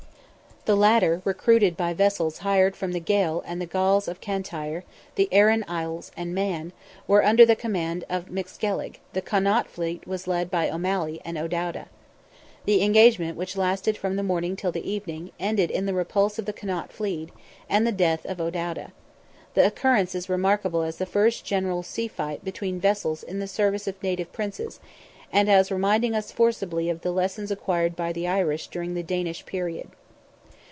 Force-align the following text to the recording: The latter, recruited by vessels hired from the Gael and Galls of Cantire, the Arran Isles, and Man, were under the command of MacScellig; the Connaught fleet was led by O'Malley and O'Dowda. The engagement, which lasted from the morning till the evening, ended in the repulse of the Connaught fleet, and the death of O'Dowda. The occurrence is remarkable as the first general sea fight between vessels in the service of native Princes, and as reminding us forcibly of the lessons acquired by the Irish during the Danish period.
The 0.65 0.75
latter, 0.77 1.23
recruited 1.25 1.75
by 1.75 1.95
vessels 1.95 2.37
hired 2.37 2.75
from 2.75 2.91
the 2.91 2.99
Gael 2.99 3.41
and 3.47 3.67
Galls 3.67 4.07
of 4.07 4.21
Cantire, 4.21 4.83
the 5.15 5.27
Arran 5.31 5.65
Isles, 5.67 6.11
and 6.15 6.35
Man, 6.35 6.71
were 7.07 7.25
under 7.25 7.47
the 7.47 7.55
command 7.55 8.03
of 8.11 8.27
MacScellig; 8.29 8.97
the 9.13 9.23
Connaught 9.23 9.67
fleet 9.67 10.07
was 10.07 10.27
led 10.27 10.51
by 10.51 10.69
O'Malley 10.69 11.19
and 11.25 11.35
O'Dowda. 11.35 11.87
The 12.65 12.83
engagement, 12.83 13.37
which 13.39 13.57
lasted 13.57 13.97
from 13.97 14.17
the 14.17 14.21
morning 14.23 14.55
till 14.55 14.71
the 14.71 14.87
evening, 14.87 15.31
ended 15.39 15.71
in 15.71 15.87
the 15.87 15.95
repulse 15.95 16.37
of 16.37 16.45
the 16.45 16.53
Connaught 16.53 16.93
fleet, 16.93 17.29
and 17.67 17.85
the 17.87 17.91
death 17.91 18.23
of 18.27 18.39
O'Dowda. 18.39 18.91
The 19.55 19.65
occurrence 19.65 20.13
is 20.13 20.29
remarkable 20.29 20.83
as 20.83 20.97
the 20.97 21.07
first 21.07 21.43
general 21.43 21.81
sea 21.81 22.07
fight 22.07 22.45
between 22.45 22.79
vessels 22.79 23.23
in 23.23 23.39
the 23.39 23.47
service 23.47 23.87
of 23.87 24.01
native 24.03 24.31
Princes, 24.31 24.79
and 25.33 25.49
as 25.49 25.71
reminding 25.71 26.13
us 26.13 26.31
forcibly 26.31 26.87
of 26.87 27.01
the 27.01 27.11
lessons 27.11 27.49
acquired 27.49 27.95
by 27.95 28.13
the 28.13 28.27
Irish 28.27 28.67
during 28.67 28.93
the 28.93 29.01
Danish 29.01 29.43
period. 29.47 29.89